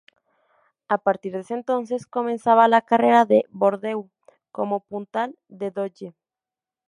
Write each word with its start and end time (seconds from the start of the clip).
A 0.87 0.97
partir 0.97 1.31
de 1.33 1.41
ese 1.41 1.53
entonces, 1.53 2.07
comenzaba 2.07 2.67
la 2.67 2.81
carrera 2.81 3.25
de 3.25 3.45
Bordeu 3.51 4.09
como 4.51 4.79
puntal 4.79 5.37
de 5.47 5.69
Dodge. 5.69 6.15